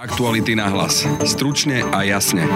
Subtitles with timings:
[0.00, 1.04] Aktuality na hlas.
[1.28, 2.48] Stručne a jasne.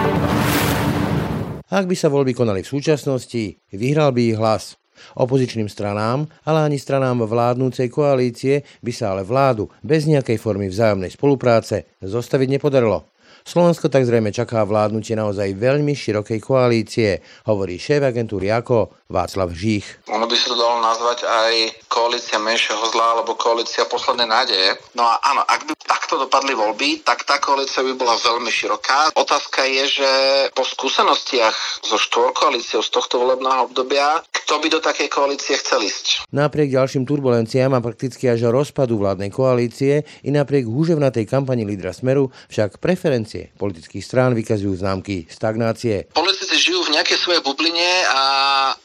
[1.69, 4.81] Ak by sa voľby konali v súčasnosti, vyhral by ich hlas.
[5.13, 11.13] Opozičným stranám, ale ani stranám vládnúcej koalície by sa ale vládu bez nejakej formy vzájomnej
[11.13, 13.05] spolupráce zostaviť nepodarilo.
[13.45, 20.09] Slovensko tak zrejme čaká vládnutie naozaj veľmi širokej koalície, hovorí šéf agentúry ako Václav Žích.
[20.09, 21.53] Ono by sa to dalo nazvať aj
[21.85, 24.73] koalícia menšieho zla alebo koalícia poslednej nádeje.
[24.97, 29.13] No a áno, ak by takto dopadli voľby, tak tá koalícia by bola veľmi široká.
[29.13, 30.09] Otázka je, že
[30.57, 36.29] po skúsenostiach so štvorkoalíciou z tohto volebného obdobia, kto by do takej koalície chcel ísť?
[36.33, 42.33] Napriek ďalším turbulenciám a prakticky až rozpadu vládnej koalície i napriek húževnatej kampani lídra Smeru
[42.49, 43.59] však preferencie stagnácie.
[43.59, 46.07] Politických strán vykazujú známky stagnácie.
[46.15, 48.21] Politici žijú v nejakej svojej bubline a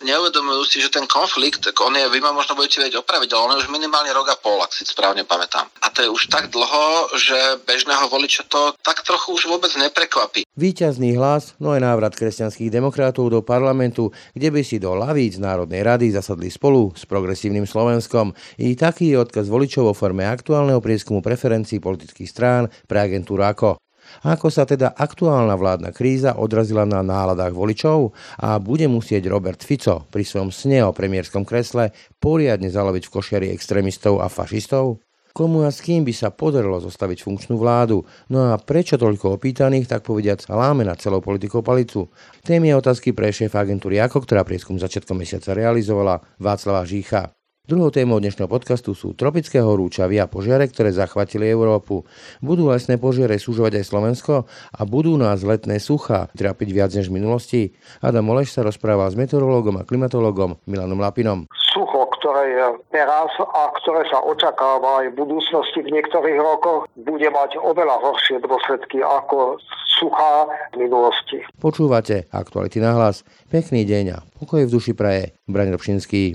[0.03, 3.53] neuvedomujú si, že ten konflikt, on je, vy ma možno budete vedieť opraviť, ale on
[3.55, 5.71] je už minimálne rok a pol, ak si správne pamätám.
[5.81, 10.43] A to je už tak dlho, že bežného voliča to tak trochu už vôbec neprekvapí.
[10.59, 15.81] Výťazný hlas, no aj návrat kresťanských demokratov do parlamentu, kde by si do lavíc Národnej
[15.81, 18.35] rady zasadli spolu s progresívnym Slovenskom.
[18.61, 23.81] I taký je odkaz voličov vo forme aktuálneho prieskumu preferencií politických strán pre agentúru AKO.
[24.27, 30.07] Ako sa teda aktuálna vládna kríza odrazila na náladách voličov a bude musieť Robert Fico
[30.11, 35.01] pri svojom sne o premiérskom kresle poriadne zaloviť v košiari extrémistov a fašistov?
[35.31, 38.03] Komu a s kým by sa podarilo zostaviť funkčnú vládu?
[38.35, 42.11] No a prečo toľko opýtaných, tak povediac, láme na celou politikou palicu?
[42.43, 47.40] Témy otázky pre šéfa agentúry AKO, ktorá prieskum začiatkom mesiaca realizovala Václava Žícha.
[47.71, 52.03] Druhou témou dnešného podcastu sú tropické horúčavy a požiare, ktoré zachvatili Európu.
[52.43, 57.23] Budú lesné požiare súžovať aj Slovensko a budú nás letné suchá trápiť viac než v
[57.23, 57.71] minulosti?
[58.03, 61.47] Adam Oleš sa rozprával s meteorológom a klimatológom Milanom Lapinom.
[61.71, 67.31] Sucho, ktoré je teraz a ktoré sa očakáva aj v budúcnosti v niektorých rokoch, bude
[67.31, 69.63] mať oveľa horšie dôsledky ako
[69.95, 71.39] suchá v minulosti.
[71.63, 73.23] Počúvate aktuality na hlas.
[73.47, 75.39] Pekný deň a pokoj v duši praje.
[75.47, 76.35] Braň Robšinský.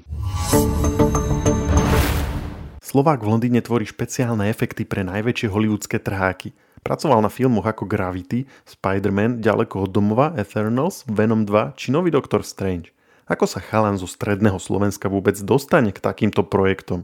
[2.96, 6.56] Slovák v Londýne tvorí špeciálne efekty pre najväčšie hollywoodske trháky.
[6.80, 12.40] Pracoval na filmoch ako Gravity, Spider-Man, Ďaleko od domova, Eternals, Venom 2 či nový Doctor
[12.48, 12.96] Strange.
[13.28, 17.04] Ako sa chalan zo stredného Slovenska vôbec dostane k takýmto projektom?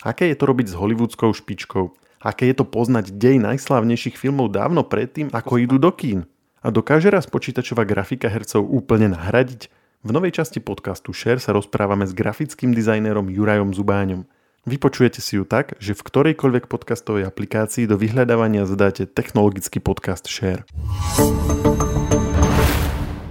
[0.00, 1.92] Aké je to robiť s hollywoodskou špičkou?
[2.24, 6.24] Aké je to poznať dej najslávnejších filmov dávno predtým, ako idú do kín?
[6.64, 9.68] A dokáže raz počítačová grafika hercov úplne nahradiť?
[10.00, 14.24] V novej časti podcastu Share sa rozprávame s grafickým dizajnerom Jurajom Zubáňom.
[14.68, 20.68] Vypočujete si ju tak, že v ktorejkoľvek podcastovej aplikácii do vyhľadávania zadáte technologický podcast Share.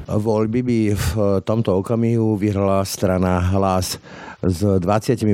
[0.09, 1.09] Voľby by v
[1.45, 4.01] tomto okamihu vyhrala strana Hlas
[4.43, 5.27] s 20%.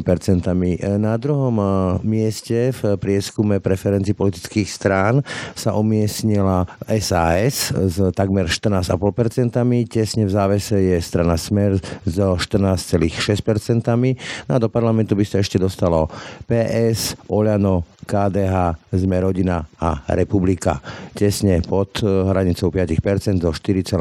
[0.97, 1.65] Na druhom eh,
[2.01, 5.21] mieste v prieskume preferencií politických strán
[5.53, 9.53] sa umiestnila SAS s takmer 14,5%,
[9.85, 13.21] tesne v závese je strana Smer so 14,6%.
[14.49, 16.09] No a do parlamentu by sa ešte dostalo
[16.49, 20.81] PS, Oľano, KDH, Sme rodina a Republika.
[21.13, 23.93] Tesne pod eh, hranicou 5%, do 4,1%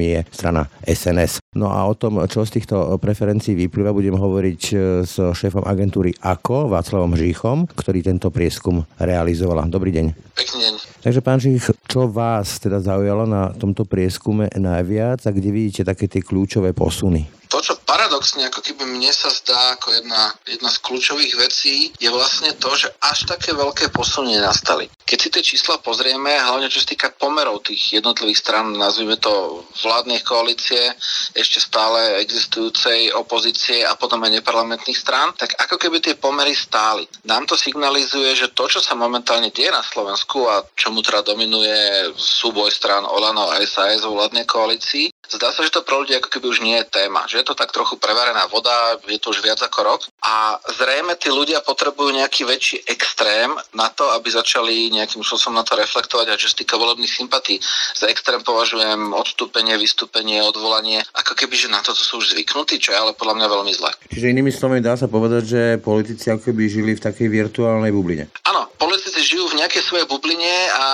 [0.00, 1.44] je strana SNS.
[1.56, 5.66] No a o tom, čo z týchto preferencií vyplýva, bude budem hovoriť e, s šéfom
[5.66, 9.66] agentúry AKO, Václavom Žíchom, ktorý tento prieskum realizovala.
[9.66, 10.14] Dobrý deň.
[10.14, 10.74] Pekný deň.
[11.02, 16.06] Takže pán Žích, čo vás teda zaujalo na tomto prieskume najviac a kde vidíte také
[16.06, 17.26] tie kľúčové posuny?
[17.50, 22.10] To, čo paradoxne, ako keby mne sa zdá ako jedna, jedna z kľúčových vecí, je
[22.10, 24.90] vlastne to, že až také veľké posuny nastali.
[25.06, 29.62] Keď si tie čísla pozrieme, hlavne čo sa týka pomerov tých jednotlivých stran, nazvime to
[29.86, 30.92] vládnej koalície,
[31.32, 37.06] ešte stále existujúcej opozície a potom aj neparlamentných strán, tak ako keby tie pomery stáli.
[37.22, 42.10] Nám to signalizuje, že to, čo sa momentálne deje na Slovensku a čomu teda dominuje
[42.18, 46.30] súboj strán Olano a SAS vo vládnej koalícii, Zdá sa, že to pre ľudí ako
[46.30, 49.44] keby už nie je téma, že je to tak trochu prevarená voda, je to už
[49.44, 54.88] viac ako rok a zrejme tí ľudia potrebujú nejaký väčší extrém na to, aby začali
[54.96, 57.60] nejakým spôsobom na to reflektovať a čo sa týka volebných sympatí.
[57.92, 62.96] Za extrém považujem odstúpenie, vystúpenie, odvolanie, ako keby, že na toto sú už zvyknutí, čo
[62.96, 63.90] je ale podľa mňa veľmi zle.
[64.08, 68.32] Čiže inými slovami dá sa povedať, že politici ako keby žili v takej virtuálnej bubline.
[68.48, 70.86] Áno, politici žijú v nejakej svojej bubline a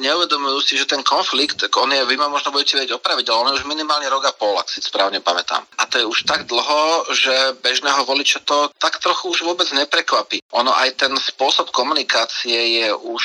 [0.00, 3.48] neuvedomujú si, že ten konflikt, on je, vy ma možno budete vedieť opraviť, ale on
[3.52, 5.62] je už minimálne rok a pol, ak si správne pamätám.
[5.78, 10.40] A to je už tak dlho, že bežného voliča to tak trochu už vôbec neprekvapí.
[10.56, 13.24] Ono aj ten spôsob komunikácie je už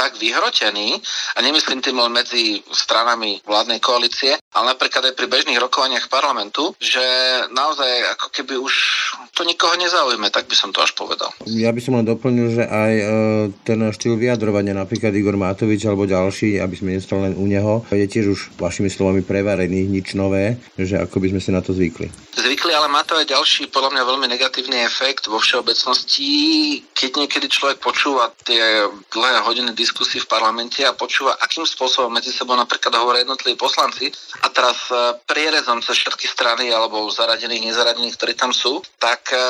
[0.00, 0.96] tak vyhrotený,
[1.36, 6.72] a nemyslím tým len medzi stranami vládnej koalície, ale napríklad aj pri bežných rokovaniach parlamentu,
[6.80, 7.04] že
[7.52, 8.74] naozaj ako keby už
[9.36, 11.28] to nikoho nezaujme, tak by som to až povedal.
[11.44, 13.04] Ja by som len doplnil, že aj e,
[13.62, 18.08] ten štýl vyjadrovania, napríklad Igor Matovič alebo ďalší, aby sme nestali len u neho, je
[18.08, 22.08] tiež už vašimi slovami prevarený, nič nové, že ako by sme si na to zvykli.
[22.30, 26.30] Zvykli, ale má to aj ďalší, podľa mňa veľmi negatívny efekt vo všeobecnosti,
[26.94, 32.30] keď niekedy človek počúva tie dlhé hodiny diskusí v parlamente a počúva, akým spôsobom medzi
[32.30, 38.14] sebou napríklad hovoria jednotliví poslanci a teraz e, prierezom cez všetky strany alebo zaradených, nezaradených,
[38.14, 39.42] ktorí tam sú, tak e,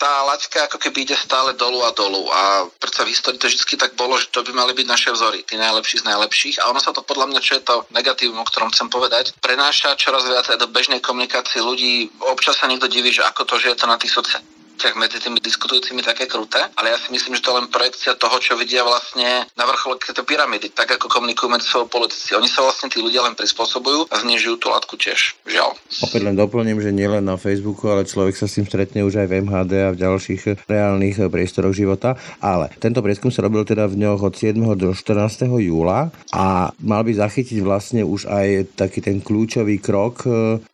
[0.00, 3.76] tá laťka ako keby ide stále dolu a dolu a predsa v histórii to vždy
[3.76, 6.80] tak bolo, že to by mali byť naše vzory, tí najlepší z najlepších a ono
[6.80, 10.48] sa to podľa mňa, čo je to negatívum, o ktorom chcem povedať, prenáša čoraz viac
[10.48, 12.08] aj do bežnej komunikácie ľudí.
[12.18, 15.20] Občas sa niekto diví, že ako to, že je to na tých sociálnych vzťah medzi
[15.20, 18.56] tými diskutujúcimi také kruté, ale ja si myslím, že to je len projekcia toho, čo
[18.56, 22.32] vidia vlastne na vrchole tej pyramidy, tak ako komunikujú medzi sebou politici.
[22.32, 25.36] Oni sa vlastne tí ľudia len prispôsobujú a znižujú tú látku tiež.
[25.44, 25.76] Žiaľ.
[26.08, 29.28] Opäť len doplním, že nielen na Facebooku, ale človek sa s tým stretne už aj
[29.28, 32.16] v MHD a v ďalších reálnych priestoroch života.
[32.40, 34.56] Ale tento prieskum sa robil teda v dňoch od 7.
[34.80, 35.44] do 14.
[35.60, 40.24] júla a mal by zachytiť vlastne už aj taký ten kľúčový krok,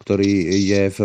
[0.06, 0.30] ktorý
[0.62, 1.00] je v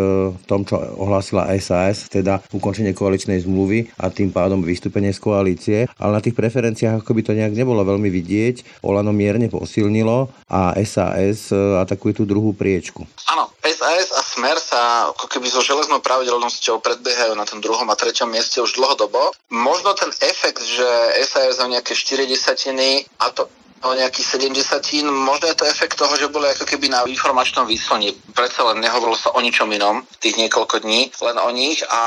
[0.46, 6.10] tom, čo ohlásila SAS, teda ukončenie koaličnej zmluvy a tým pádom vystúpenie z koalície, ale
[6.16, 8.84] na tých preferenciách ako by to nejak nebolo veľmi vidieť.
[8.86, 13.04] Olano mierne posilnilo a SAS e, atakuje tú druhú priečku.
[13.32, 17.98] Áno, SAS a Smer sa ako keby so železnou pravidelnosťou predbiehajú na tom druhom a
[17.98, 19.32] treťom mieste už dlhodobo.
[19.52, 20.88] Možno ten efekt, že
[21.28, 23.46] SAS o nejaké 4 desatiny a to
[23.82, 28.14] o nejakých 70, možno je to efekt toho, že boli ako keby na informačnom výsloni.
[28.32, 32.02] Predsa len nehovorilo sa o ničom inom tých niekoľko dní, len o nich a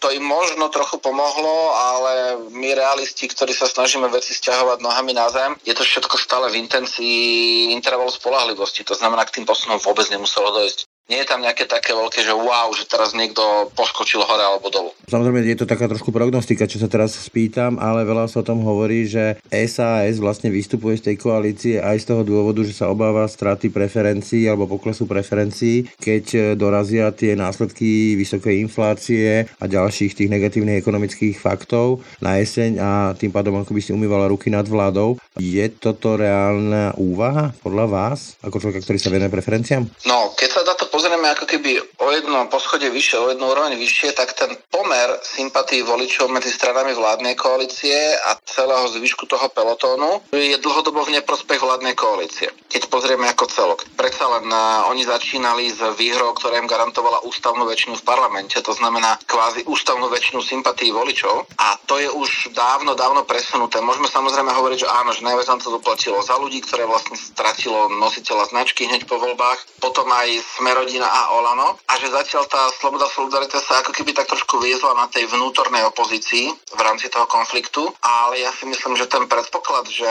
[0.00, 5.28] to im možno trochu pomohlo, ale my realisti, ktorí sa snažíme veci stiahovať nohami na
[5.28, 8.82] zem, je to všetko stále v intencii intervalu spolahlivosti.
[8.88, 12.30] To znamená, k tým posunom vôbec nemuselo dojsť nie je tam nejaké také veľké, že
[12.30, 13.42] wow, že teraz niekto
[13.74, 14.94] poskočil hore alebo dolu.
[15.10, 18.62] Samozrejme, je to taká trošku prognostika, čo sa teraz spýtam, ale veľa sa o tom
[18.62, 23.26] hovorí, že SAS vlastne vystupuje z tej koalície aj z toho dôvodu, že sa obáva
[23.26, 30.30] straty preferencií alebo poklesu preferencií, keď e, dorazia tie následky vysokej inflácie a ďalších tých
[30.30, 35.18] negatívnych ekonomických faktov na jeseň a tým pádom ako by si umývala ruky nad vládou.
[35.42, 39.82] Je toto reálna úvaha podľa vás, ako človeka, ktorý sa venuje preferenciám?
[40.06, 43.72] No, keď sa dá to pozrieme ako keby o jedno poschodie vyššie, o jednu úroveň
[43.80, 50.20] vyššie, tak ten pomer sympatí voličov medzi stranami vládnej koalície a celého zvyšku toho pelotónu
[50.28, 52.52] je dlhodobo v neprospech vládnej koalície.
[52.68, 53.88] Keď pozrieme ako celok.
[53.96, 58.76] Predsa len uh, oni začínali s výhrou, ktorá im garantovala ústavnú väčšinu v parlamente, to
[58.76, 63.80] znamená kvázi ústavnú väčšinu sympatí voličov a to je už dávno, dávno presunuté.
[63.80, 68.52] Môžeme samozrejme hovoriť, že áno, že najviac to doplatilo za ľudí, ktoré vlastne stratilo nositeľa
[68.52, 70.28] značky hneď po voľbách, potom aj
[70.60, 74.58] smerodi rodina a Olano a že zatiaľ tá sloboda solidarita sa ako keby tak trošku
[74.58, 79.30] viezla na tej vnútornej opozícii v rámci toho konfliktu, ale ja si myslím, že ten
[79.30, 80.10] predpoklad, že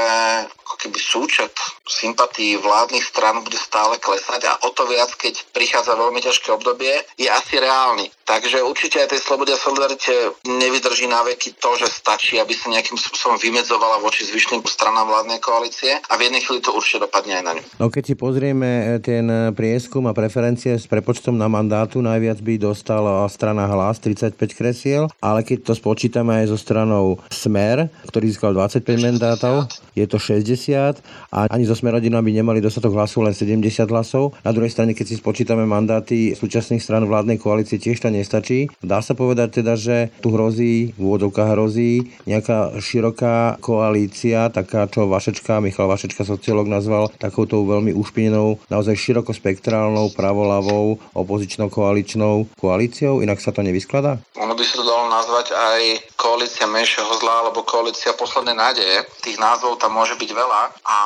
[0.63, 1.51] ako keby súčet
[1.83, 7.03] sympatí vládnych stran bude stále klesať a o to viac, keď prichádza veľmi ťažké obdobie,
[7.19, 8.07] je asi reálny.
[8.23, 12.71] Takže určite aj tej slobode a solidarite nevydrží na veky to, že stačí, aby sa
[12.71, 17.41] nejakým spôsobom vymedzovala voči zvyšným stranám vládnej koalície a v jednej chvíli to určite dopadne
[17.41, 17.63] aj na ňu.
[17.81, 19.25] No keď si pozrieme ten
[19.57, 25.09] prieskum a preferencie koalície s prepočtom na mandátu najviac by dostala strana Hlas 35 kresiel,
[25.17, 29.65] ale keď to spočítame aj so stranou Smer, ktorý získal 25 mandátov,
[29.97, 31.01] je to 60
[31.33, 34.37] a ani zo Smerodina by nemali dostatok hlasov, len 70 hlasov.
[34.45, 38.69] Na druhej strane, keď si spočítame mandáty súčasných stran vládnej koalície, tiež to nestačí.
[38.85, 45.09] Dá sa povedať teda, že tu hrozí, v úvodovkách hrozí nejaká široká koalícia, taká, čo
[45.09, 53.21] Vašečka, Michal Vašečka, sociológ nazval takouto veľmi ušpinenou, naozaj širokospektrálnou pravoľavou pravou opozičnou koaličnou koalíciou,
[53.21, 54.17] inak sa to nevyskladá?
[54.41, 55.81] Ono by sa to dalo nazvať aj
[56.17, 59.05] koalícia menšieho zla alebo koalícia poslednej nádeje.
[59.21, 60.97] Tých názvov tam môže byť veľa a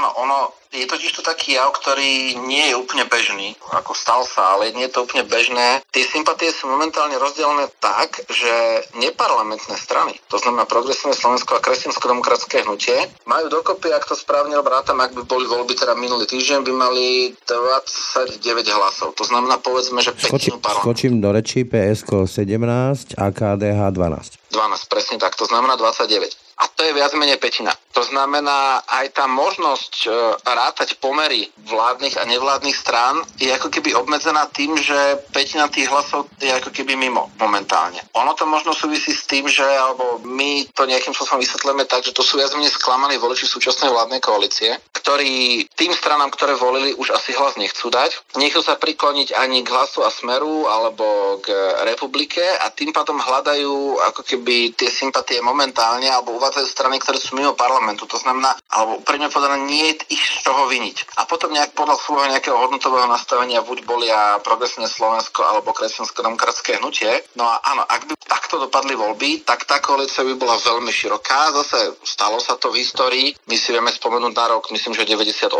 [0.00, 4.54] áno, ono je totiž to taký jav, ktorý nie je úplne bežný, ako stal sa,
[4.54, 5.82] ale nie je to úplne bežné.
[5.90, 12.62] Tie sympatie sú momentálne rozdelené tak, že neparlamentné strany, to znamená Progresívne Slovensko a Kresťansko-demokratské
[12.62, 16.72] hnutie, majú dokopy, ak to správne obrátam, ak by boli voľby teda minulý týždeň, by
[16.72, 19.14] mali 29 hlasov.
[19.14, 20.86] To znamená, povedzme, že petinu parlamentu.
[20.86, 24.50] Skočím do rečí PSK 17 a KDH 12.
[24.50, 27.72] 12, presne tak, to znamená 29 a to je viac menej petina.
[27.90, 30.08] To znamená, aj tá možnosť e,
[30.46, 36.30] rátať pomery vládnych a nevládnych strán je ako keby obmedzená tým, že petina tých hlasov
[36.38, 37.98] je ako keby mimo momentálne.
[38.14, 42.14] Ono to možno súvisí s tým, že alebo my to nejakým spôsobom vysvetlíme tak, že
[42.14, 47.10] to sú viac menej sklamaní voliči súčasnej vládnej koalície, ktorí tým stranám, ktoré volili, už
[47.10, 48.38] asi hlas nechcú dať.
[48.38, 51.50] Nechcú sa prikloniť ani k hlasu a smeru alebo k
[51.90, 57.38] republike a tým pádom hľadajú ako keby tie sympatie momentálne alebo uvádzajú strany, ktoré sú
[57.38, 58.04] mimo parlamentu.
[58.10, 61.20] To znamená, alebo úprimne povedané, nie je ich z čoho vyniť.
[61.22, 67.22] A potom nejak podľa svojho nejakého hodnotového nastavenia buď bolia progresívne Slovensko alebo kresťansko-demokratské hnutie.
[67.38, 71.54] No a áno, ak by takto dopadli voľby, tak tá koalícia by bola veľmi široká.
[71.62, 73.28] Zase stalo sa to v histórii.
[73.46, 75.50] My si vieme spomenúť na rok, myslím, že 98.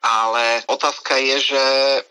[0.00, 1.64] Ale otázka je, že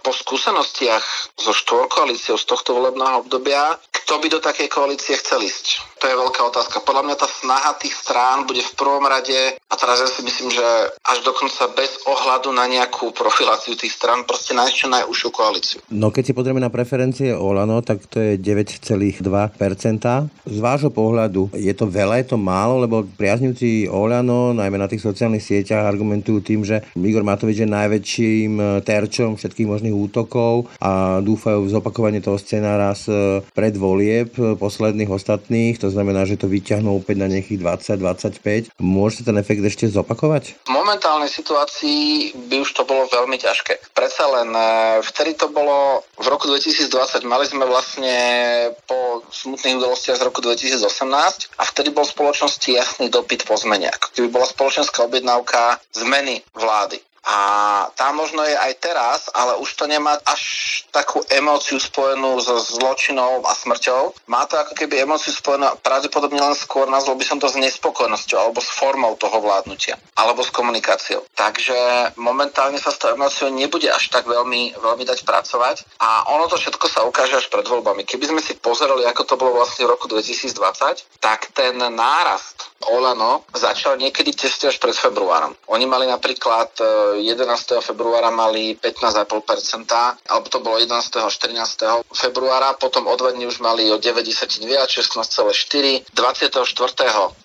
[0.06, 5.98] po skúsenostiach so štvorkoalíciou z tohto volebného obdobia, kto by do takej koalície chcel ísť?
[6.02, 6.82] To je veľká otázka.
[6.82, 10.50] Podľa mňa tá snaha tých strán bude v prvom rade, a teraz ja si myslím,
[10.50, 10.66] že
[11.06, 15.80] až dokonca bez ohľadu na nejakú profiláciu tých strán, proste nájsť čo najúžšiu koalíciu.
[15.94, 19.22] No keď si pozrieme na preferencie Olano, tak to je 9,2%.
[20.50, 25.06] Z vášho pohľadu je to veľa, je to málo, lebo priaznivci Olano, najmä na tých
[25.06, 31.18] sociálnych sieťach, argumentujú tým, že Igor Matovič je najväčším e, terčom všetkých možných útokov a
[31.26, 33.16] dúfajú v zopakovanie toho scenára z e,
[33.54, 35.82] predvolieb e, posledných ostatných.
[35.82, 37.62] To znamená, že to vyťahnú opäť na nejakých
[38.12, 38.74] 20-25.
[38.82, 40.66] Môže sa ten efekt ešte zopakovať?
[40.66, 43.94] V momentálnej situácii by už to bolo veľmi ťažké.
[43.94, 44.50] Predsa len
[45.06, 47.26] vtedy to bolo v roku 2020.
[47.26, 48.16] Mali sme vlastne
[48.90, 50.82] po smutných udalostiach z roku 2018
[51.60, 53.92] a vtedy bol spoločnosti jasný dopyt po zmene.
[53.92, 57.02] Ako keby bola spoločenská objednávka zmeny vlády.
[57.30, 57.38] A
[57.94, 60.42] tá možno je aj teraz, ale už to nemá až
[60.90, 64.18] takú emóciu spojenú so zločinou a smrťou.
[64.26, 68.38] Má to ako keby emóciu spojenú pravdepodobne len skôr, nazval by som to s nespokojnosťou
[68.42, 71.22] alebo s formou toho vládnutia alebo s komunikáciou.
[71.38, 71.78] Takže
[72.18, 76.58] momentálne sa s tou emóciou nebude až tak veľmi, veľmi dať pracovať a ono to
[76.58, 78.10] všetko sa ukáže až pred voľbami.
[78.10, 83.46] Keby sme si pozerali, ako to bolo vlastne v roku 2020, tak ten nárast Olano
[83.54, 85.54] začal niekedy tesne až pred februárom.
[85.70, 86.72] Oni mali napríklad
[87.20, 87.84] 11.
[87.84, 89.28] februára mali 15,5%,
[90.30, 91.20] alebo to bolo 11.
[91.20, 92.08] a 14.
[92.16, 96.08] februára, potom o dva dní už mali o 92 a 16,4.
[96.14, 96.64] 24.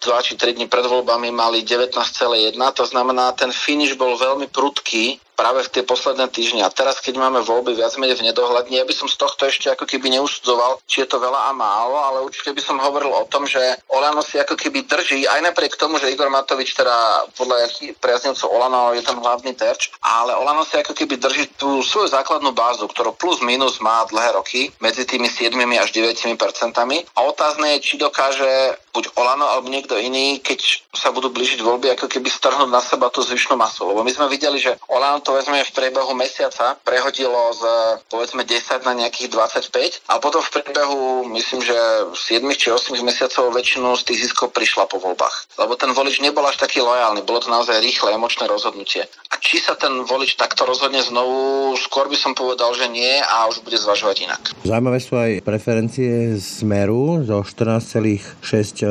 [0.00, 5.21] 2 či 3 dní pred voľbami mali 19,1, to znamená, ten finish bol veľmi prudký
[5.35, 6.62] práve v tie posledné týždne.
[6.62, 9.71] A teraz, keď máme voľby viac menej v nedohľadne, ja by som z tohto ešte
[9.71, 13.26] ako keby neusudzoval, či je to veľa a málo, ale určite by som hovoril o
[13.29, 13.61] tom, že
[13.91, 18.95] Olano si ako keby drží, aj napriek tomu, že Igor Matovič teda podľa priaznivcov Olano
[18.95, 23.14] je tam hlavný terč, ale Olano si ako keby drží tú svoju základnú bázu, ktorú
[23.19, 27.03] plus minus má dlhé roky medzi tými 7 až 9 percentami.
[27.19, 31.91] A otázne je, či dokáže buď Olano alebo niekto iný, keď sa budú blížiť voľby,
[31.99, 33.91] ako keby strhnúť na seba tú zvyšnú masu.
[33.91, 37.63] Lebo my sme videli, že Olano to vezme v priebehu mesiaca prehodilo z
[38.07, 41.75] povedzme 10 na nejakých 25 a potom v priebehu myslím, že
[42.15, 45.59] 7 či 8 mesiacov väčšinu z tých ziskov prišla po voľbách.
[45.59, 49.11] Lebo ten volič nebol až taký lojálny, bolo to naozaj rýchle, emočné rozhodnutie.
[49.33, 53.51] A či sa ten volič takto rozhodne znovu, skôr by som povedal, že nie a
[53.51, 54.43] už bude zvažovať inak.
[54.63, 58.84] Zaujímavé sú aj preferencie Smeru so 14,6%.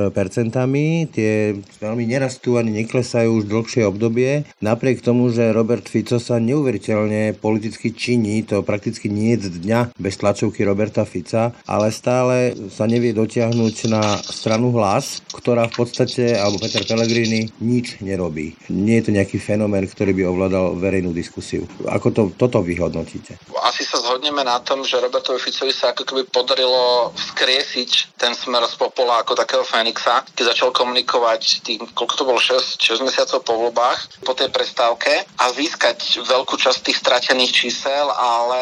[1.13, 4.47] Tie veľmi nerastú ani neklesajú už dlhšie obdobie.
[4.59, 10.17] Napriek tomu, že Robert Fico sa neuveriteľne politicky činí, to prakticky nie je dňa bez
[10.19, 16.62] tlačovky Roberta Fica, ale stále sa nevie dotiahnuť na stranu hlas, ktorá v podstate, alebo
[16.62, 18.55] Peter Pellegrini, nič nerobí.
[18.69, 21.67] Nie je to nejaký fenomén, ktorý by ovládal verejnú diskusiu.
[21.89, 23.38] Ako to, toto vyhodnotíte?
[23.63, 28.63] Asi sa zhodneme na tom, že Robertovi Ficovi sa ako keby podarilo vzkriesiť ten smer
[28.69, 33.43] z popola ako takého Fénixa, keď začal komunikovať tým, koľko to bolo 6, 6 mesiacov
[33.43, 38.59] po voľbách, po tej prestávke a získať veľkú časť tých stratených čísel, ale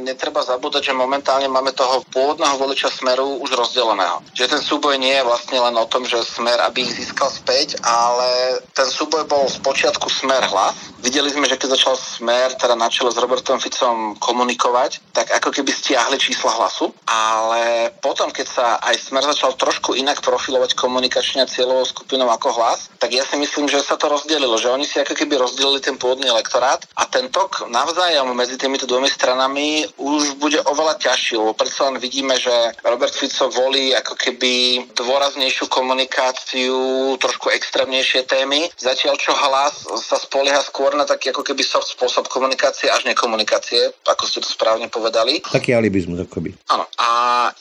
[0.00, 4.24] netreba zabúdať, že momentálne máme toho pôvodného voliča Smeru už rozdeleného.
[4.32, 7.76] Že ten súboj nie je vlastne len o tom, že Smer, aby ich získal späť,
[7.84, 10.96] ale ten súboj bol z počiatku Smer hlas.
[11.04, 15.52] Videli sme, že keď začal Smer, teda na čele s Robertom Ficom komunikovať, tak ako
[15.52, 21.48] keby stiahli čísla hlasu, ale potom, keď sa aj Smer začal trošku inak profilovať komunikačne
[21.48, 25.02] cieľovou skupinou ako hlas, tak ja si myslím, že sa to rozdelilo, že oni si
[25.02, 30.38] ako keby rozdelili ten pôvodný elektorát a ten tok navzájom medzi týmito dvomi stranami už
[30.38, 32.52] bude oveľa ťažší, lebo predsa len vidíme, že
[32.84, 34.52] Robert Fico volí ako keby
[34.94, 36.76] dôraznejšiu komunikáciu,
[37.18, 42.30] trošku extrémnejšie témy, zatiaľ čo hlas sa spolieha skôr na taký ako keby soft spôsob
[42.30, 45.40] komunikácie až nekomunikácie, ako ste to správne povedali.
[45.42, 46.54] Taký alibizmus akoby.
[46.70, 46.84] Áno.
[47.00, 47.08] A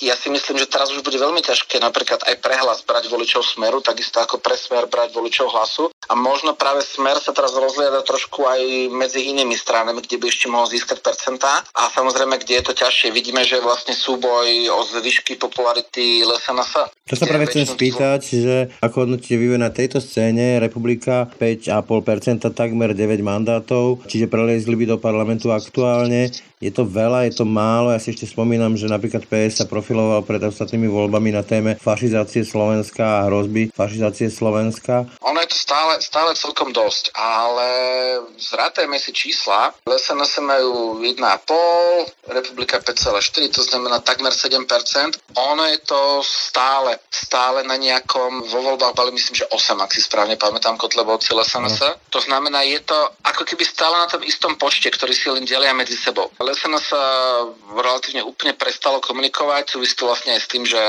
[0.04, 3.80] ja si myslím, že teraz už bude veľmi ťažké napríklad aj prehlas brať voličov smeru,
[3.80, 5.90] takisto ako pre smer brať voličov hlasu.
[6.08, 10.52] A možno práve smer sa teraz rozliada trošku aj medzi inými stranami, kde by ešte
[10.52, 11.64] mohol získať percentá.
[11.74, 13.16] A samozrejme, kde je to ťažšie.
[13.16, 16.92] Vidíme, že vlastne súboj o zvyšky popularity LSNS.
[17.08, 22.96] To sa práve chcem spýtať, že ako hodnotíte vývoj na tejto scéne, Republika 5,5%, takmer
[22.96, 26.32] 9 mandátov, čiže preliezli by do parlamentu aktuálne.
[26.64, 27.92] Je to veľa, je to málo.
[27.92, 32.48] Ja si ešte spomínam, že napríklad PS sa profiloval pred ostatnými voľbami na téme fašizácie
[32.48, 35.04] Slovenska a hrozby fašizácie Slovenska.
[35.54, 37.70] Stále, stále celkom dosť, ale
[38.42, 39.70] zrátajme si čísla.
[39.86, 44.66] SNS majú 1,5, Republika 5,4, to znamená takmer 7%.
[45.38, 50.02] Ono je to stále, stále na nejakom, vo voľbách boli myslím, že 8, ak si
[50.02, 51.78] správne pamätám, Kotlebovci SNS.
[51.86, 51.94] No.
[52.18, 55.78] To znamená, je to ako keby stále na tom istom počte, ktorý si len delia
[55.78, 56.34] medzi sebou.
[56.42, 57.02] SNS sa
[57.78, 60.82] relatívne úplne prestalo komunikovať, súvisí to vlastne aj s tým, že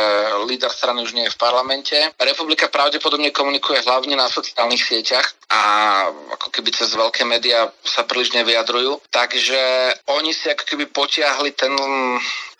[0.49, 1.97] líder strany už nie je v parlamente.
[2.17, 5.61] Republika pravdepodobne komunikuje hlavne na sociálnych sieťach a
[6.09, 9.01] ako keby cez veľké médiá sa príliš nevyjadrujú.
[9.13, 9.61] Takže
[10.09, 11.73] oni si ako keby potiahli ten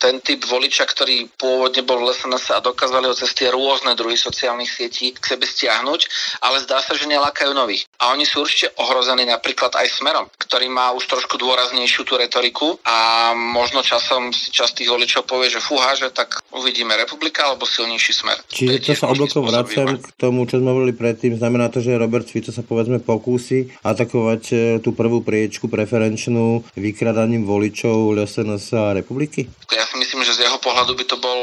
[0.05, 4.21] ten typ voliča, ktorý pôvodne bol v SNS a dokázali ho cez tie rôzne druhy
[4.21, 6.01] sociálnych sietí k sebe stiahnuť,
[6.45, 7.89] ale zdá sa, že nelákajú nových.
[8.05, 12.77] A oni sú určite ohrození napríklad aj smerom, ktorý má už trošku dôraznejšiu tú retoriku
[12.85, 17.65] a možno časom si časť tých voličov povie, že fúha, že tak uvidíme republika alebo
[17.65, 18.37] silnejší smer.
[18.53, 21.41] Čiže to sa obloko vracem k tomu, čo sme hovorili predtým.
[21.41, 27.47] Znamená to, že Robert Fico sa povedzme pokúsi atakovať e, tú prvú priečku preferenčnú vykradaním
[27.47, 29.47] voličov LSNS a republiky?
[29.71, 31.39] Ja si myslím, že z jeho pohľadu by to bol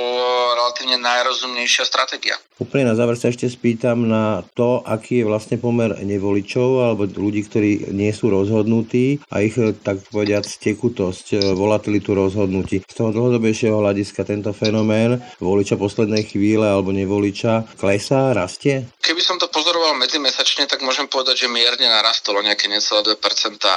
[0.60, 2.36] relatívne najrozumnejšia stratégia.
[2.60, 7.48] Úplne na záver sa ešte spýtam na to, aký je vlastne pomer nevoličov alebo ľudí,
[7.48, 12.84] ktorí nie sú rozhodnutí a ich, tak povediať, tekutosť, volatilitu rozhodnutí.
[12.86, 18.90] Z toho dlhodobejšieho hľadiska tento fenomén voliča poslednej chvíle alebo nevoliča klesá, rastie?
[19.02, 23.18] Keby som to pozoroval medzimesačne, tak môžem povedať, že mierne narastlo nejaké necelé 2%,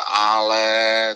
[0.08, 0.62] ale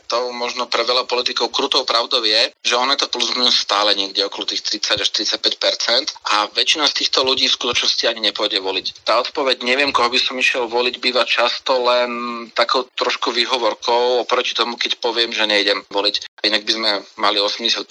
[0.06, 3.94] to možno pre veľa politikov krutou pravdou je, že ono je to plus minus stále
[3.96, 8.62] niekde okolo tých 30 až 35% a väčšina z týchto ľudí v skutočnosti ani nepôjde
[8.62, 8.86] voliť.
[9.02, 12.10] Tá odpoveď, neviem, koho by som išiel voliť, býva často len
[12.54, 17.82] takou trošku výhovorkou oproti tomu, keď poviem, že nejdem voliť inak by sme mali 80%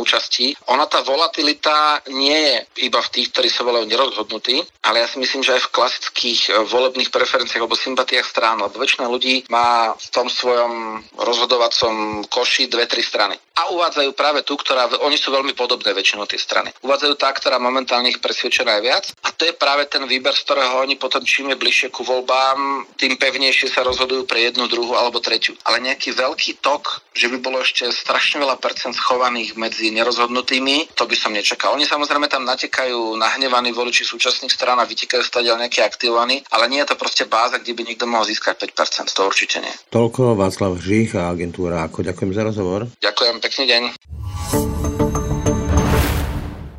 [0.00, 0.56] účasti.
[0.72, 5.20] Ona tá volatilita nie je iba v tých, ktorí sa volajú nerozhodnutí, ale ja si
[5.20, 9.92] myslím, že aj v klasických eh, volebných preferenciách alebo sympatiách strán, lebo väčšina ľudí má
[9.92, 11.04] v tom svojom
[11.50, 13.34] rozhodovacom koši dve, tri strany.
[13.60, 16.72] A uvádzajú práve tú, ktorá, oni sú veľmi podobné väčšinou tie strany.
[16.80, 20.80] Uvádzajú tá, ktorá momentálne ich presvedčia najviac a to je práve ten výber, z ktorého
[20.80, 25.20] oni potom čím je bližšie ku voľbám, tým pevnejšie sa rozhodujú pre jednu, druhú alebo
[25.20, 25.52] tretiu.
[25.68, 31.04] Ale nejaký veľký tok, že by bolo ešte strašne veľa percent schovaných medzi nerozhodnutými, to
[31.04, 31.76] by som nečakal.
[31.76, 36.80] Oni samozrejme tam natekajú nahnevaní voliči súčasných strán a vytekajú stadiaľ nejaký aktivovaní, ale nie
[36.80, 39.74] je to proste báza, kde by niekto mohol získať 5%, to určite nie.
[39.92, 42.06] Toľko Václav Žich a agentúra Ako.
[42.06, 42.80] Ďakujem za rozhovor.
[43.02, 43.82] Ďakujem, pekný deň.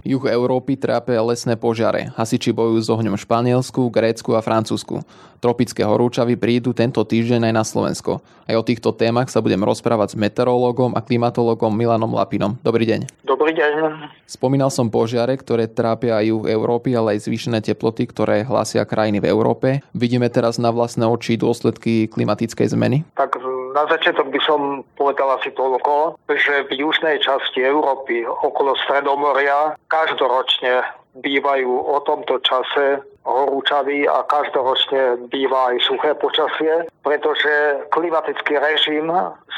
[0.07, 2.12] Juh Európy trápia lesné požiare.
[2.15, 5.03] Hasiči bojujú s ohňom v Španielsku, Grécku a Francúzsku.
[5.43, 8.23] Tropické horúčavy prídu tento týždeň aj na Slovensko.
[8.47, 12.60] Aj o týchto témach sa budem rozprávať s meteorológom a klimatológom Milanom Lapinom.
[12.63, 13.23] Dobrý deň.
[13.23, 13.71] Dobrý deň.
[14.27, 19.23] Spomínal som požiare, ktoré trápia aj juh Európy, ale aj zvýšené teploty, ktoré hlásia krajiny
[19.23, 19.67] v Európe.
[19.95, 23.07] Vidíme teraz na vlastné oči dôsledky klimatickej zmeny?
[23.15, 23.39] Tak
[23.71, 30.84] na začiatok by som povedal asi toľko, že v južnej časti Európy okolo Stredomoria každoročne
[31.12, 39.12] bývajú o tomto čase horúčavý a každoročne býva aj suché počasie, pretože klimatický režim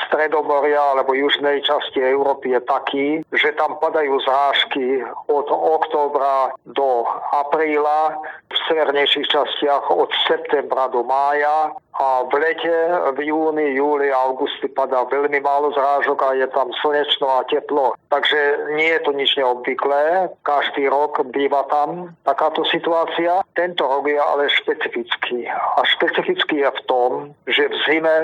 [0.08, 8.20] Stredomoria alebo južnej časti Európy je taký, že tam padajú zrážky od októbra do apríla,
[8.52, 12.78] v severnejších častiach od septembra do mája a v lete,
[13.14, 17.94] v júni, júli augusti padá veľmi málo zrážok a je tam slnečno a teplo.
[18.10, 20.34] Takže nie je to nič neobvyklé.
[20.42, 23.46] Každý rok býva tam takáto situácia.
[23.54, 25.46] Tento rok je ale špecifický.
[25.50, 27.12] A špecifický je v tom,
[27.46, 28.16] že v zime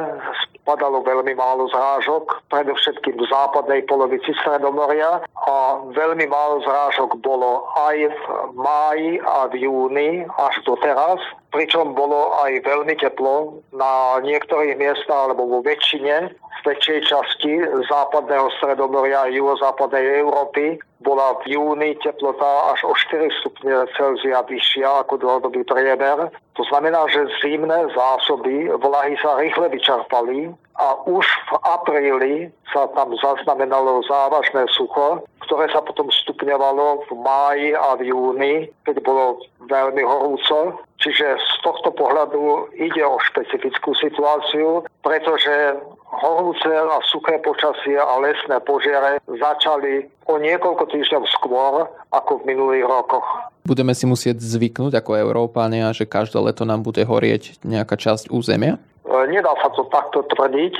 [0.70, 5.26] padalo veľmi málo zrážok, predovšetkým v západnej polovici Stredomoria.
[5.50, 8.22] A veľmi málo zrážok bolo aj v
[8.54, 11.18] máji a v júni až do teraz.
[11.50, 16.30] Pričom bolo aj veľmi teplo na niektorých miestach alebo vo väčšine
[16.66, 17.54] väčšej časti
[17.88, 25.08] západného stredomoria a juhozápadnej Európy bola v júni teplota až o 4 stupne Celzia vyššia
[25.08, 26.28] ako dlhodobý priemer.
[26.60, 32.36] To znamená, že zimné zásoby vlahy sa rýchle vyčerpali a už v apríli
[32.72, 39.00] sa tam zaznamenalo závažné sucho, ktoré sa potom stupňovalo v máji a v júni, keď
[39.02, 39.40] bolo
[39.72, 40.84] veľmi horúco.
[41.00, 48.58] Čiže z tohto pohľadu ide o špecifickú situáciu, pretože horúce a suché počasie a lesné
[48.66, 53.26] požiare začali o niekoľko týždňov skôr ako v minulých rokoch.
[53.66, 58.82] Budeme si musieť zvyknúť ako Európania, že každé leto nám bude horieť nejaká časť územia?
[59.06, 60.76] E, nedá sa to takto tvrdiť.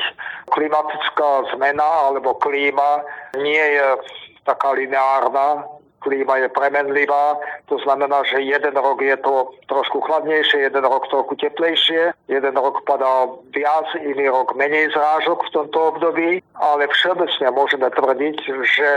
[0.50, 3.06] Klimatická zmena alebo klíma
[3.38, 3.88] nie je
[4.42, 10.84] taká lineárna klíma je premenlivá, to znamená, že jeden rok je to trošku chladnejšie, jeden
[10.84, 16.88] rok trochu teplejšie, jeden rok padá viac, iný rok menej zrážok v tomto období, ale
[16.88, 18.90] všeobecne môžeme tvrdiť, že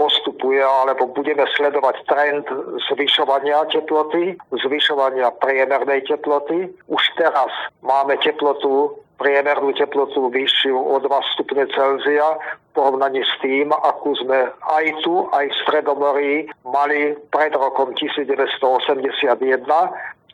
[0.00, 2.46] postupuje alebo budeme sledovať trend
[2.88, 6.72] zvyšovania teploty, zvyšovania priemernej teploty.
[6.88, 7.52] Už teraz
[7.84, 14.48] máme teplotu priemernú teplotu vyššiu o 2 stupne Celzia v porovnaní s tým, akú sme
[14.64, 19.68] aj tu, aj v Stredomorí mali pred rokom 1981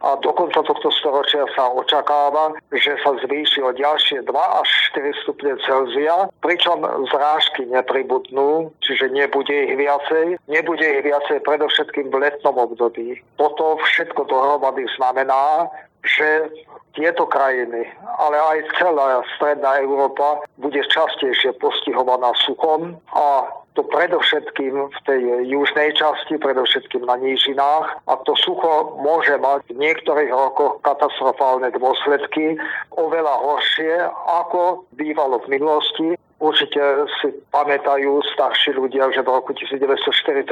[0.05, 5.25] a do konca tohto storočia sa očakáva, že sa zvýši o ďalšie 2 až 4
[5.25, 10.37] stupne Celzia, pričom zrážky nepribudnú, čiže nebude ich viacej.
[10.53, 13.25] Nebude ich viacej predovšetkým v letnom období.
[13.40, 15.72] Toto všetko dohromady znamená,
[16.07, 16.51] že
[16.97, 17.85] tieto krajiny,
[18.16, 23.45] ale aj celá stredná Európa bude častejšie postihovaná suchom a
[23.77, 25.21] to predovšetkým v tej
[25.53, 28.01] južnej časti, predovšetkým na nížinách.
[28.09, 32.57] A to sucho môže mať v niektorých rokoch katastrofálne dôsledky,
[32.97, 34.09] oveľa horšie,
[34.40, 36.16] ako bývalo v minulosti.
[36.37, 40.44] Určite si pamätajú starší ľudia, že v roku 1947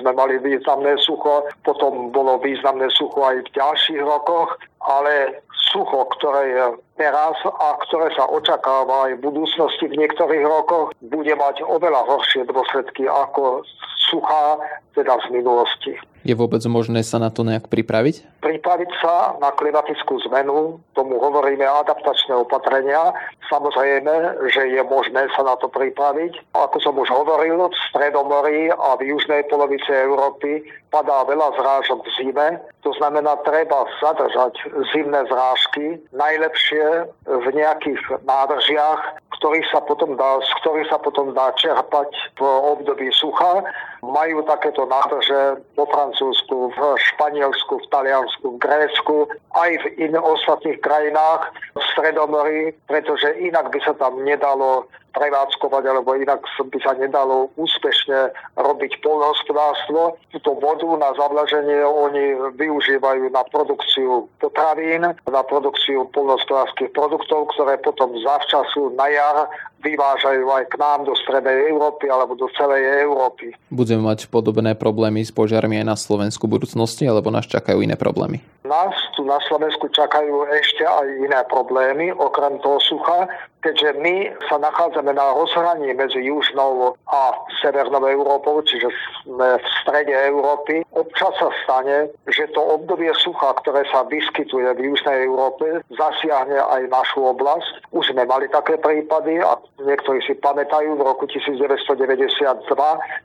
[0.00, 6.56] sme mali významné sucho, potom bolo významné sucho aj v ďalších rokoch, ale sucho, ktoré
[6.56, 12.00] je teraz a ktoré sa očakáva aj v budúcnosti v niektorých rokoch, bude mať oveľa
[12.08, 13.60] horšie dôsledky ako
[14.08, 14.56] suchá,
[14.96, 15.94] teda z minulosti.
[16.20, 18.44] Je vôbec možné sa na to nejak pripraviť?
[18.44, 23.16] Pripraviť sa na klimatickú zmenu, tomu hovoríme adaptačné opatrenia.
[23.48, 26.52] Samozrejme, že je možné sa na to pripraviť.
[26.52, 30.60] Ako som už hovoril, v Stredomorí a v južnej polovici Európy
[30.92, 32.48] padá veľa zrážok v zime.
[32.84, 34.60] To znamená, treba zadržať
[34.92, 41.48] zimné zrážky, najlepšie v nejakých nádržiach, ktorých sa potom dá, z ktorých sa potom dá
[41.56, 43.64] čerpať v období sucha.
[44.04, 46.80] Majú takéto nádrže vo Francúzsku, v
[47.14, 49.16] Španielsku, v Taliansku, v Grécku,
[49.54, 56.14] aj v iných ostatných krajinách v Stredomorí, pretože inak by sa tam nedalo prevádzkovať, alebo
[56.16, 60.16] inak by sa nedalo úspešne robiť polnohospodárstvo.
[60.30, 68.14] Túto vodu na zavlaženie oni využívajú na produkciu potravín, na produkciu polnohospodárských produktov, ktoré potom
[68.18, 73.56] zavčasu na jar vyvážajú aj k nám do strednej Európy alebo do celej Európy.
[73.72, 77.96] Budeme mať podobné problémy s požiarmi aj na Slovensku v budúcnosti, alebo nás čakajú iné
[77.96, 78.44] problémy?
[78.68, 83.24] Nás tu na Slovensku čakajú ešte aj iné problémy, okrem toho sucha,
[83.60, 84.14] keďže my
[84.48, 87.20] sa nachádzame na rozhraní medzi južnou a
[87.60, 88.88] severnou Európou, čiže
[89.24, 90.84] sme v strede Európy.
[90.96, 96.88] Občas sa stane, že to obdobie sucha, ktoré sa vyskytuje v južnej Európe, zasiahne aj
[96.88, 97.92] našu oblasť.
[97.92, 102.66] Už sme mali také prípady a niektorí si pamätajú v roku 1992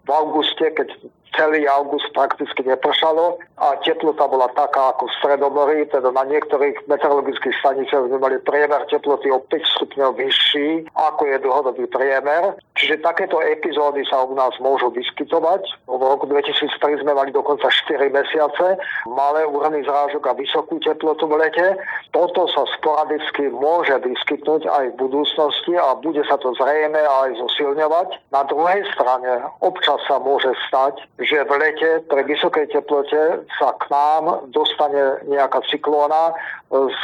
[0.06, 0.88] v auguste, keď
[1.36, 7.56] celý august prakticky nepršalo a teplota bola taká ako v Stredomorí, teda na niektorých meteorologických
[7.64, 12.60] staniciach sme mali priemer teploty o 5 stupňov vyšší, ako je dlhodobý priemer.
[12.76, 15.64] Čiže takéto epizódy sa u nás môžu vyskytovať.
[15.88, 18.76] V roku 2003 sme mali dokonca 4 mesiace
[19.08, 21.80] malé úrny zrážok a vysokú teplotu v lete.
[22.12, 28.10] Toto sa sporadicky môže vyskytnúť aj v budúcnosti a bude sa to zrejme aj zosilňovať.
[28.36, 33.84] Na druhej strane občas sa môže stať, že v lete pre vysokej teplote sa k
[33.90, 36.38] nám dostane nejaká cyklóna
[36.70, 37.02] z,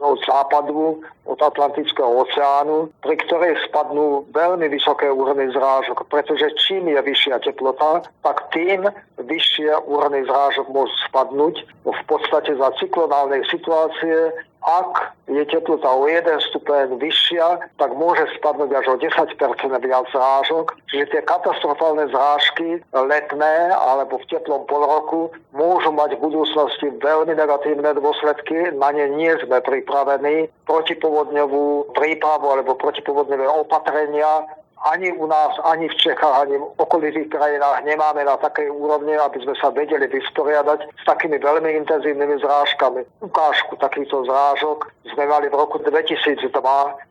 [0.00, 7.00] od západu, od Atlantického oceánu, pri ktorej spadnú veľmi vysoké úrovne zrážok, pretože čím je
[7.00, 8.88] vyššia teplota, tak tým
[9.20, 11.68] vyššie úrovne zrážok môžu spadnúť.
[11.84, 14.32] V podstate za cyklonálnej situácie
[14.64, 19.38] ak je teplota o 1 stupeň vyššia, tak môže spadnúť až o 10
[19.84, 20.74] viac zrážok.
[20.90, 27.92] Čiže tie katastrofálne zrážky letné alebo v teplom polroku môžu mať v budúcnosti veľmi negatívne
[27.96, 28.74] dôsledky.
[28.74, 30.50] Na ne nie sme pripravení.
[30.66, 34.48] Protipovodňovú prípravu alebo protipovodňové opatrenia
[34.84, 39.42] ani u nás, ani v Čechách, ani v okolitých krajinách nemáme na takej úrovni, aby
[39.42, 43.02] sme sa vedeli vysporiadať s takými veľmi intenzívnymi zrážkami.
[43.20, 46.46] Ukážku takýchto zrážok sme mali v roku 2002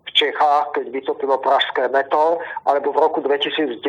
[0.08, 3.84] v Čechách, keď vytopilo pražské meto, alebo v roku 2010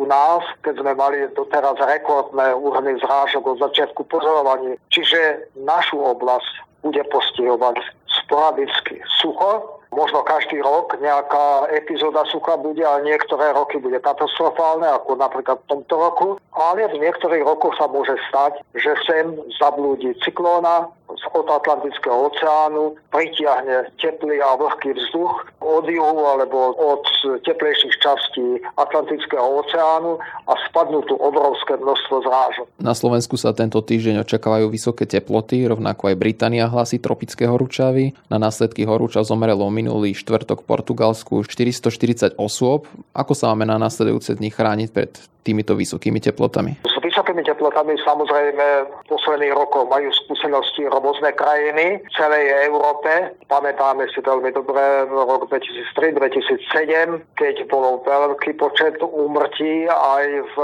[0.00, 4.80] u nás, keď sme mali doteraz rekordné úhrny zrážok od začiatku pozorovaní.
[4.88, 13.08] Čiže našu oblasť bude postihovať sporadicky sucho, Možno každý rok nejaká epizóda sucha bude, ale
[13.08, 16.28] niektoré roky bude katastrofálne, ako napríklad v tomto roku.
[16.52, 23.88] Ale v niektorých rokoch sa môže stať, že sem zablúdi cyklóna, od Atlantického oceánu pritiahne
[23.96, 27.04] teplý a vlhký vzduch od juhu alebo od
[27.44, 32.66] teplejších častí Atlantického oceánu a spadnú tu obrovské množstvo zrážok.
[32.78, 38.12] Na Slovensku sa tento týždeň očakávajú vysoké teploty, rovnako aj Británia hlási tropické horúčavy.
[38.28, 42.84] Na následky horúčav zomrelo minulý štvrtok v Portugalsku 440 osôb.
[43.16, 46.80] Ako sa máme na následujúce dni chrániť pred týmito vysokými teplotami?
[46.84, 53.32] S vysokými teplotami samozrejme v posledných rokoch majú skúsenosti rôzne krajiny v celej Európe.
[53.48, 60.56] Pamätáme si veľmi dobre rok 2003-2007, keď bol veľký počet úmrtí aj v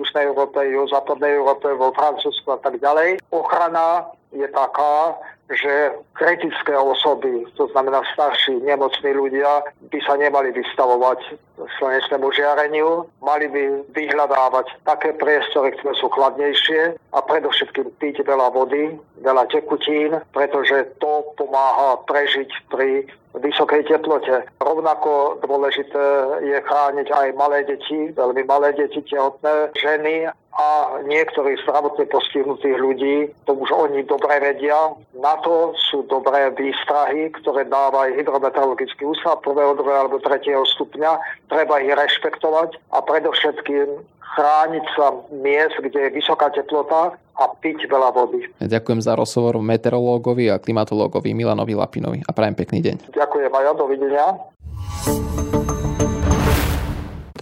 [0.00, 3.22] Južnej Európe, Západnej Európe, vo Francúzsku a tak ďalej.
[3.30, 5.16] Ochrana je taká,
[5.52, 9.62] že kritické osoby, to znamená starší nemocní ľudia,
[9.92, 11.36] by sa nemali vystavovať
[11.78, 13.62] slnečnému žiareniu, mali by
[13.94, 21.22] vyhľadávať také priestory, ktoré sú chladnejšie a predovšetkým piť veľa vody, veľa tekutín, pretože to
[21.38, 24.44] pomáha prežiť pri vysokej teplote.
[24.60, 26.04] Rovnako dôležité
[26.44, 30.68] je chrániť aj malé deti, veľmi malé deti, tehotné ženy a
[31.08, 33.16] niektorých zdravotne postihnutých ľudí,
[33.48, 34.92] to už oni dobre vedia.
[35.22, 41.14] Na to sú dobré výstrahy, ktoré dáva aj hydrometeorologický ústav prvého, druhého alebo tretieho stupňa.
[41.46, 48.10] Treba ich rešpektovať a predovšetkým chrániť sa miest, kde je vysoká teplota a piť veľa
[48.18, 48.50] vody.
[48.58, 52.96] Ďakujem za rozhovor meteorológovi a klimatológovi Milanovi Lapinovi a prajem pekný deň.
[53.14, 54.26] Ďakujem aj ja, dovidenia.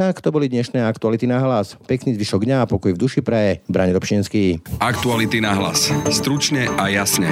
[0.00, 1.76] Tak to boli dnešné aktuality na hlas.
[1.84, 3.60] Pekný zvyšok dňa a pokoj v duši praje.
[3.68, 4.64] Brane Dobšinský.
[4.80, 5.92] Aktuality na hlas.
[6.08, 7.28] Stručne a jasne.